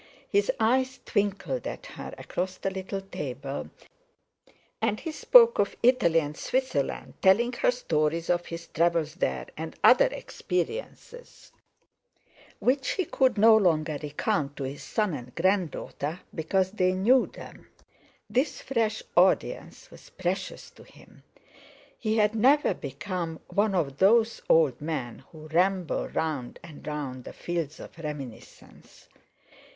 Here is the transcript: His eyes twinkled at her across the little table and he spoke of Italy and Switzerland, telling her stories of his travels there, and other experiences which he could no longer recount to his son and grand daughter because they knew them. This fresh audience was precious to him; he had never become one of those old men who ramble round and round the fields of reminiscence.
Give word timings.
His 0.27 0.51
eyes 0.59 0.99
twinkled 1.05 1.67
at 1.67 1.85
her 1.85 2.11
across 2.17 2.57
the 2.57 2.71
little 2.71 3.01
table 3.01 3.69
and 4.81 4.99
he 4.99 5.11
spoke 5.11 5.59
of 5.59 5.75
Italy 5.83 6.19
and 6.19 6.35
Switzerland, 6.35 7.13
telling 7.21 7.53
her 7.53 7.69
stories 7.69 8.27
of 8.27 8.47
his 8.47 8.65
travels 8.65 9.13
there, 9.13 9.45
and 9.55 9.75
other 9.83 10.07
experiences 10.07 11.51
which 12.57 12.93
he 12.93 13.05
could 13.05 13.37
no 13.37 13.55
longer 13.55 13.99
recount 14.01 14.55
to 14.55 14.63
his 14.63 14.81
son 14.81 15.13
and 15.13 15.35
grand 15.35 15.69
daughter 15.69 16.21
because 16.33 16.71
they 16.71 16.93
knew 16.93 17.27
them. 17.27 17.67
This 18.27 18.59
fresh 18.59 19.03
audience 19.15 19.91
was 19.91 20.09
precious 20.09 20.71
to 20.71 20.83
him; 20.83 21.21
he 21.99 22.17
had 22.17 22.33
never 22.33 22.73
become 22.73 23.39
one 23.49 23.75
of 23.75 23.99
those 23.99 24.41
old 24.49 24.81
men 24.81 25.19
who 25.31 25.47
ramble 25.49 26.07
round 26.07 26.57
and 26.63 26.87
round 26.87 27.23
the 27.23 27.33
fields 27.33 27.79
of 27.79 27.95
reminiscence. 27.99 29.07